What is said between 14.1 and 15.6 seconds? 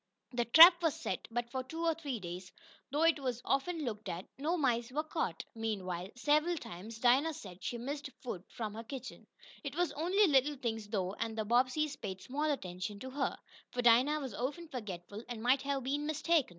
was often forgetful, and